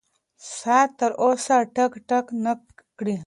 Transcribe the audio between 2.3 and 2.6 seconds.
نه